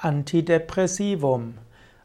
Antidepressivum. 0.00 1.54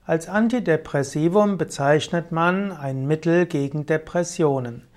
Als 0.04 0.28
Antidepressivum 0.28 1.60
bezeichnet 1.60 2.32
man 2.32 2.72
ein 2.72 3.06
Mittel 3.06 3.46
gegen 3.46 3.86
Depressionen. 3.86 4.88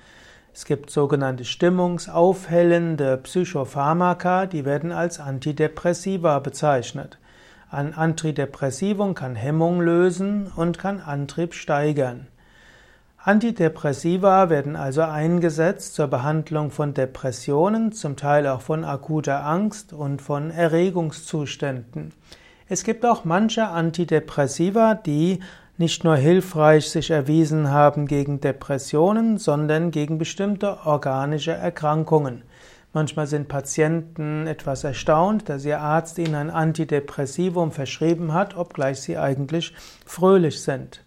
Es 0.54 0.64
gibt 0.64 0.88
sogenannte 0.88 1.44
stimmungsaufhellende 1.44 3.18
Psychopharmaka, 3.18 4.46
die 4.46 4.64
werden 4.64 4.92
als 4.92 5.20
Antidepressiva 5.20 6.38
bezeichnet. 6.38 7.18
Ein 7.70 7.92
Antidepressivum 7.92 9.12
kann 9.12 9.36
Hemmung 9.36 9.82
lösen 9.82 10.50
und 10.56 10.78
kann 10.78 11.02
Antrieb 11.02 11.52
steigern. 11.52 12.28
Antidepressiva 13.18 14.48
werden 14.48 14.74
also 14.74 15.02
eingesetzt 15.02 15.96
zur 15.96 16.06
Behandlung 16.06 16.70
von 16.70 16.94
Depressionen, 16.94 17.92
zum 17.92 18.16
Teil 18.16 18.46
auch 18.46 18.62
von 18.62 18.86
akuter 18.86 19.44
Angst 19.44 19.92
und 19.92 20.22
von 20.22 20.50
Erregungszuständen. 20.50 22.14
Es 22.68 22.82
gibt 22.82 23.06
auch 23.06 23.24
manche 23.24 23.68
Antidepressiva, 23.68 24.94
die 24.94 25.38
nicht 25.78 26.02
nur 26.02 26.16
hilfreich 26.16 26.90
sich 26.90 27.10
erwiesen 27.10 27.70
haben 27.70 28.06
gegen 28.06 28.40
Depressionen, 28.40 29.38
sondern 29.38 29.92
gegen 29.92 30.18
bestimmte 30.18 30.78
organische 30.84 31.52
Erkrankungen. 31.52 32.42
Manchmal 32.92 33.28
sind 33.28 33.46
Patienten 33.46 34.48
etwas 34.48 34.82
erstaunt, 34.82 35.48
dass 35.48 35.64
ihr 35.64 35.80
Arzt 35.80 36.18
ihnen 36.18 36.34
ein 36.34 36.50
Antidepressivum 36.50 37.70
verschrieben 37.70 38.32
hat, 38.32 38.56
obgleich 38.56 39.00
sie 39.00 39.16
eigentlich 39.16 39.72
fröhlich 40.04 40.60
sind. 40.62 41.04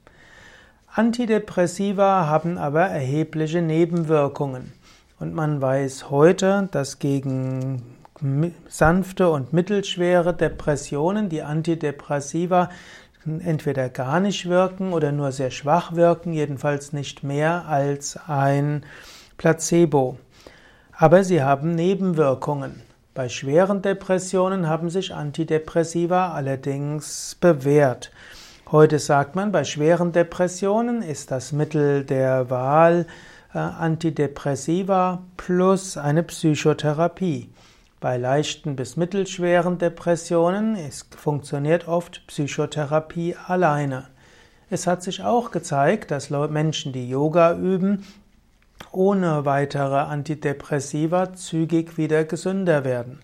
Antidepressiva 0.93 2.27
haben 2.27 2.57
aber 2.57 2.83
erhebliche 2.83 3.61
Nebenwirkungen. 3.61 4.71
Und 5.19 5.33
man 5.33 5.61
weiß 5.61 6.09
heute, 6.09 6.69
dass 6.71 6.99
gegen 6.99 7.98
sanfte 8.67 9.29
und 9.29 9.53
mittelschwere 9.53 10.33
Depressionen 10.33 11.29
die 11.29 11.41
Antidepressiva 11.41 12.69
entweder 13.39 13.89
gar 13.89 14.19
nicht 14.19 14.47
wirken 14.49 14.93
oder 14.93 15.11
nur 15.11 15.31
sehr 15.31 15.51
schwach 15.51 15.95
wirken, 15.95 16.33
jedenfalls 16.33 16.93
nicht 16.93 17.23
mehr 17.23 17.65
als 17.67 18.17
ein 18.27 18.85
Placebo. 19.37 20.17
Aber 20.93 21.23
sie 21.23 21.41
haben 21.43 21.75
Nebenwirkungen. 21.75 22.81
Bei 23.13 23.29
schweren 23.29 23.81
Depressionen 23.81 24.67
haben 24.67 24.89
sich 24.89 25.13
Antidepressiva 25.13 26.31
allerdings 26.33 27.35
bewährt. 27.39 28.11
Heute 28.71 28.99
sagt 28.99 29.35
man, 29.35 29.51
bei 29.51 29.63
schweren 29.63 30.11
Depressionen 30.11 31.01
ist 31.01 31.31
das 31.31 31.51
Mittel 31.51 32.05
der 32.05 32.49
Wahl 32.49 33.07
äh, 33.53 33.57
Antidepressiva 33.57 35.23
plus 35.37 35.97
eine 35.97 36.23
Psychotherapie. 36.23 37.49
Bei 37.99 38.15
leichten 38.15 38.77
bis 38.77 38.95
mittelschweren 38.95 39.77
Depressionen 39.77 40.77
ist, 40.77 41.15
funktioniert 41.15 41.89
oft 41.89 42.25
Psychotherapie 42.27 43.35
alleine. 43.35 44.07
Es 44.69 44.87
hat 44.87 45.03
sich 45.03 45.21
auch 45.21 45.51
gezeigt, 45.51 46.09
dass 46.09 46.29
Menschen, 46.29 46.93
die 46.93 47.09
Yoga 47.09 47.57
üben, 47.57 48.05
ohne 48.93 49.43
weitere 49.43 49.97
Antidepressiva 49.97 51.33
zügig 51.33 51.97
wieder 51.97 52.23
gesünder 52.23 52.85
werden. 52.85 53.19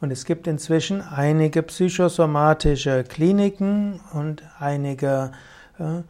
Und 0.00 0.12
es 0.12 0.24
gibt 0.24 0.46
inzwischen 0.46 1.00
einige 1.00 1.62
psychosomatische 1.64 3.02
Kliniken 3.02 3.98
und 4.12 4.44
einige 4.60 5.32
äh, 5.80 6.02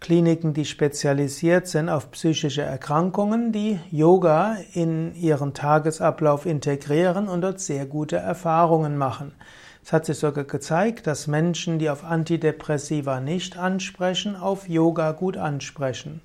Kliniken, 0.00 0.54
die 0.54 0.64
spezialisiert 0.64 1.66
sind 1.66 1.88
auf 1.88 2.10
psychische 2.10 2.62
Erkrankungen, 2.62 3.52
die 3.52 3.80
Yoga 3.90 4.56
in 4.72 5.14
ihren 5.14 5.54
Tagesablauf 5.54 6.46
integrieren 6.46 7.28
und 7.28 7.40
dort 7.40 7.60
sehr 7.60 7.86
gute 7.86 8.16
Erfahrungen 8.16 8.96
machen. 8.96 9.32
Es 9.84 9.92
hat 9.92 10.06
sich 10.06 10.18
sogar 10.18 10.44
gezeigt, 10.44 11.06
dass 11.06 11.26
Menschen, 11.26 11.78
die 11.78 11.90
auf 11.90 12.04
Antidepressiva 12.04 13.20
nicht 13.20 13.58
ansprechen, 13.58 14.36
auf 14.36 14.68
Yoga 14.68 15.12
gut 15.12 15.36
ansprechen. 15.36 16.22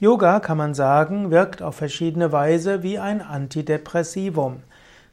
Yoga, 0.00 0.40
kann 0.40 0.58
man 0.58 0.74
sagen, 0.74 1.30
wirkt 1.30 1.62
auf 1.62 1.76
verschiedene 1.76 2.32
Weise 2.32 2.82
wie 2.82 2.98
ein 2.98 3.22
Antidepressivum. 3.22 4.64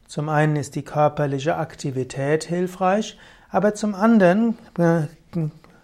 Zum 0.08 0.28
einen 0.28 0.56
ist 0.56 0.74
die 0.74 0.82
körperliche 0.82 1.56
Aktivität 1.56 2.42
hilfreich, 2.42 3.16
aber 3.50 3.74
zum 3.74 3.94
anderen 3.94 4.58
äh, 4.78 5.02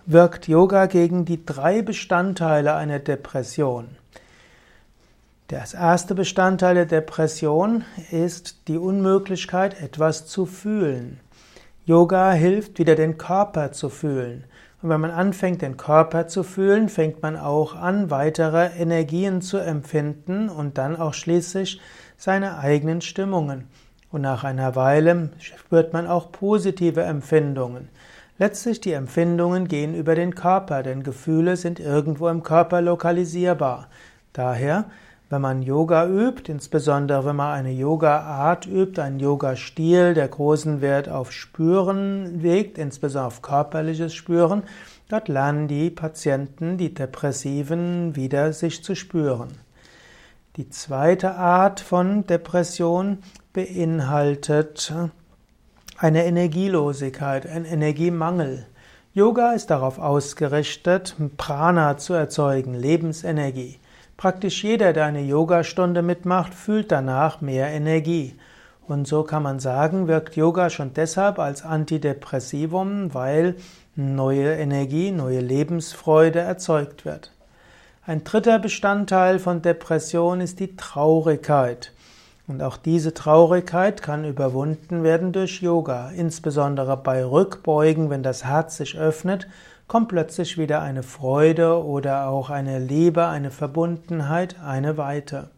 wirkt 0.07 0.47
Yoga 0.47 0.87
gegen 0.87 1.25
die 1.25 1.45
drei 1.45 1.83
Bestandteile 1.83 2.75
einer 2.75 3.01
Depression. 3.01 3.89
Das 5.49 5.75
erste 5.75 6.15
Bestandteil 6.15 6.77
der 6.77 6.87
Depression 6.87 7.85
ist 8.13 8.69
die 8.69 8.79
Unmöglichkeit, 8.79 9.81
etwas 9.83 10.27
zu 10.27 10.47
fühlen. 10.47 11.19
Yoga 11.85 12.33
hilft 12.33 12.79
wieder 12.79 12.95
den 12.95 13.19
Körper 13.19 13.73
zu 13.73 13.89
fühlen. 13.89 14.45
Und 14.81 14.91
wenn 14.91 15.01
man 15.01 15.11
anfängt, 15.11 15.63
den 15.63 15.77
Körper 15.77 16.29
zu 16.29 16.45
fühlen, 16.45 16.89
fängt 16.89 17.23
man 17.23 17.37
auch 17.37 17.75
an, 17.75 18.11
weitere 18.11 18.67
Energien 18.79 19.41
zu 19.41 19.59
empfinden 19.59 20.49
und 20.49 20.79
dann 20.79 20.97
auch 20.97 21.15
schließlich 21.15 21.81
seine 22.17 22.59
eigenen 22.59 23.01
Stimmungen. 23.01 23.69
Und 24.13 24.21
nach 24.21 24.45
einer 24.45 24.77
Weile 24.77 25.31
spürt 25.39 25.93
man 25.93 26.07
auch 26.07 26.31
positive 26.31 27.03
Empfindungen. 27.03 27.89
Letztlich 28.39 28.83
die 28.83 28.93
Empfindungen 28.93 29.67
gehen 29.67 29.95
über 29.95 30.15
den 30.15 30.35
Körper, 30.35 30.83
denn 30.83 31.03
Gefühle 31.03 31.57
sind 31.57 31.81
irgendwo 31.81 32.29
im 32.29 32.43
Körper 32.43 32.83
lokalisierbar. 32.83 33.89
Daher, 34.35 34.85
wenn 35.31 35.41
man 35.41 35.63
Yoga 35.63 36.07
übt, 36.07 36.53
insbesondere 36.53 37.25
wenn 37.25 37.37
man 37.37 37.55
eine 37.55 37.73
Yoga-Art 37.73 38.67
übt, 38.67 39.01
einen 39.01 39.21
Yoga-Stil, 39.21 40.13
der 40.13 40.29
großen 40.29 40.83
Wert 40.83 41.09
auf 41.09 41.33
Spüren 41.33 42.41
legt, 42.41 42.77
insbesondere 42.77 43.29
auf 43.29 43.41
körperliches 43.41 44.13
Spüren, 44.15 44.65
dort 45.09 45.29
lernen 45.29 45.67
die 45.67 45.89
Patienten, 45.89 46.77
die 46.77 46.93
Depressiven, 46.93 48.17
wieder 48.17 48.53
sich 48.53 48.85
zu 48.85 48.95
spüren. 48.95 49.49
Die 50.57 50.69
zweite 50.69 51.37
Art 51.37 51.81
von 51.81 52.27
Depression 52.27 53.19
beinhaltet 53.55 54.93
eine 55.99 56.25
Energielosigkeit, 56.25 57.47
ein 57.47 57.65
Energiemangel. 57.65 58.67
Yoga 59.15 59.53
ist 59.53 59.71
darauf 59.71 59.99
ausgerichtet, 59.99 61.17
Prana 61.39 61.97
zu 61.97 62.13
erzeugen, 62.13 62.75
Lebensenergie. 62.75 63.79
Praktisch 64.17 64.63
jeder, 64.63 64.93
der 64.93 65.07
eine 65.07 65.23
Yogastunde 65.23 66.03
mitmacht, 66.03 66.55
fühlt 66.55 66.93
danach 66.93 67.41
mehr 67.41 67.69
Energie. 67.69 68.35
Und 68.87 69.09
so 69.09 69.23
kann 69.25 69.43
man 69.43 69.59
sagen, 69.59 70.07
wirkt 70.07 70.37
Yoga 70.37 70.71
schon 70.71 70.93
deshalb 70.95 71.39
als 71.39 71.63
Antidepressivum, 71.65 73.15
weil 73.15 73.57
neue 73.95 74.55
Energie, 74.55 75.11
neue 75.11 75.41
Lebensfreude 75.41 76.41
erzeugt 76.41 77.05
wird. 77.05 77.33
Ein 78.05 78.23
dritter 78.23 78.59
Bestandteil 78.59 79.39
von 79.39 79.63
Depression 79.63 80.41
ist 80.41 80.61
die 80.61 80.77
Traurigkeit. 80.77 81.93
Und 82.49 82.63
auch 82.63 82.77
diese 82.77 83.13
Traurigkeit 83.13 84.03
kann 84.03 84.25
überwunden 84.25 85.03
werden 85.03 85.33
durch 85.33 85.63
Yoga. 85.63 86.11
Insbesondere 86.11 86.97
bei 86.97 87.25
Rückbeugen, 87.25 88.09
wenn 88.09 88.23
das 88.23 88.45
Herz 88.45 88.77
sich 88.77 88.97
öffnet, 88.97 89.49
kommt 89.89 90.09
plötzlich 90.09 90.57
wieder 90.57 90.83
eine 90.83 91.03
Freude 91.03 91.85
oder 91.85 92.29
auch 92.29 92.51
eine 92.51 92.79
Liebe, 92.79 93.27
eine 93.27 93.51
Verbundenheit, 93.51 94.57
eine 94.65 94.97
Weite. 94.97 95.51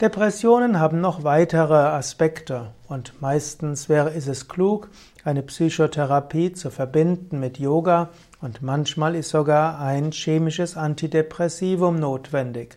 Depressionen 0.00 0.80
haben 0.80 1.00
noch 1.00 1.22
weitere 1.22 1.74
Aspekte 1.74 2.72
und 2.88 3.22
meistens 3.22 3.88
wäre, 3.88 4.10
ist 4.10 4.26
es 4.26 4.48
klug, 4.48 4.90
eine 5.22 5.42
Psychotherapie 5.42 6.52
zu 6.52 6.70
verbinden 6.70 7.38
mit 7.38 7.58
Yoga 7.58 8.08
und 8.40 8.60
manchmal 8.60 9.14
ist 9.14 9.30
sogar 9.30 9.78
ein 9.78 10.10
chemisches 10.10 10.76
Antidepressivum 10.76 12.00
notwendig. 12.00 12.76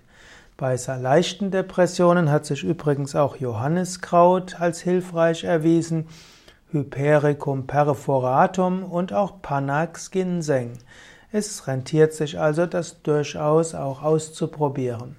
Bei 0.57 0.75
leichten 0.75 1.51
Depressionen 1.51 2.31
hat 2.31 2.47
sich 2.47 2.63
übrigens 2.63 3.15
auch 3.15 3.35
Johanniskraut 3.35 4.59
als 4.59 4.81
hilfreich 4.81 5.43
erwiesen, 5.43 6.07
Hypericum 6.71 7.67
perforatum 7.67 8.83
und 8.83 9.13
auch 9.13 9.39
Panax 9.43 10.09
ginseng. 10.09 10.73
Es 11.31 11.67
rentiert 11.67 12.13
sich 12.13 12.39
also, 12.39 12.65
das 12.65 13.03
durchaus 13.03 13.75
auch 13.75 14.01
auszuprobieren. 14.01 15.15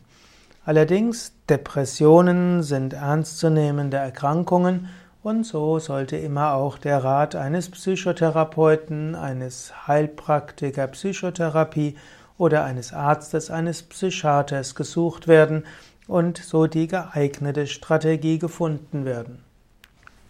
Allerdings, 0.65 1.33
Depressionen 1.49 2.65
sind 2.65 2.95
ernstzunehmende 2.95 3.97
Erkrankungen 3.97 4.89
und 5.23 5.45
so 5.45 5.79
sollte 5.79 6.17
immer 6.17 6.55
auch 6.55 6.79
der 6.79 7.05
Rat 7.05 7.37
eines 7.37 7.71
Psychotherapeuten, 7.71 9.15
eines 9.15 9.87
Heilpraktiker 9.87 10.89
Psychotherapie 10.89 11.97
oder 12.39 12.65
eines 12.65 12.93
Arztes, 12.93 13.51
eines 13.51 13.83
Psychiaters 13.83 14.75
gesucht 14.75 15.29
werden 15.29 15.65
und 16.07 16.39
so 16.39 16.67
die 16.67 16.87
geeignete 16.87 17.67
Strategie 17.67 18.39
gefunden 18.39 19.05
werden. 19.05 19.45